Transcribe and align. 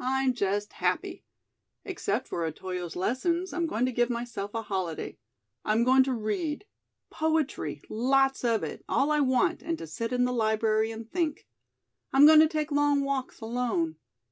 "I'm 0.00 0.34
just 0.34 0.72
happy. 0.72 1.22
Except 1.84 2.26
for 2.26 2.44
Otoyo's 2.44 2.96
lessons, 2.96 3.52
I'm 3.52 3.68
going 3.68 3.86
to 3.86 3.92
give 3.92 4.10
myself 4.10 4.52
a 4.52 4.62
holiday. 4.62 5.16
I'm 5.64 5.84
going 5.84 6.02
to 6.02 6.12
read 6.12 6.64
poetry 7.08 7.80
lots 7.88 8.42
of 8.42 8.64
it, 8.64 8.84
all 8.88 9.12
I 9.12 9.20
want, 9.20 9.62
and 9.62 9.78
to 9.78 9.86
sit 9.86 10.12
in 10.12 10.24
the 10.24 10.32
library 10.32 10.90
and 10.90 11.08
think. 11.08 11.46
I'm 12.12 12.26
going 12.26 12.40
to 12.40 12.48
take 12.48 12.72
long 12.72 13.02
walks 13.02 13.40
alone. 13.40 13.94